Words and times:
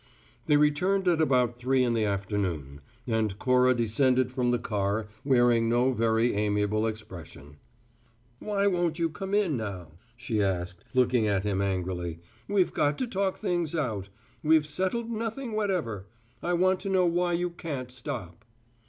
They 0.47 0.57
returned 0.57 1.07
at 1.07 1.21
about 1.21 1.59
three 1.59 1.83
in 1.83 1.93
the 1.93 2.05
afternoon, 2.05 2.81
and 3.05 3.37
Cora 3.37 3.75
descended 3.75 4.31
from 4.31 4.49
the 4.49 4.57
car 4.57 5.05
wearing 5.23 5.69
no 5.69 5.91
very 5.93 6.33
amiable 6.33 6.87
expression. 6.87 7.57
"Why 8.39 8.65
won't 8.65 8.97
you 8.97 9.11
come 9.11 9.35
in 9.35 9.57
now?" 9.57 9.91
she 10.17 10.41
asked, 10.41 10.83
looking 10.95 11.27
at 11.27 11.43
him 11.43 11.61
angrily. 11.61 12.17
"We've 12.47 12.73
got 12.73 12.97
to 12.97 13.05
talk 13.05 13.37
things 13.37 13.75
out. 13.75 14.09
We've 14.41 14.65
settled 14.65 15.11
nothing 15.11 15.51
whatever. 15.51 16.07
I 16.41 16.53
want 16.53 16.79
to 16.79 16.89
know 16.89 17.05
why 17.05 17.33
you 17.33 17.51
can't 17.51 17.91
stop." 17.91 18.43